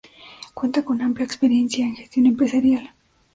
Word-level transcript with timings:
Cuenta 0.55 0.83
con 0.83 0.99
amplia 1.03 1.25
experiencia 1.27 1.85
en 1.85 1.95
gestión 1.95 2.25
empresarial. 2.25 2.89